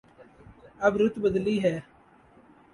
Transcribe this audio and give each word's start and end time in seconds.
اب 0.79 0.93
رت 0.97 1.15
بدلی 1.19 1.55
ہے۔ 1.63 1.75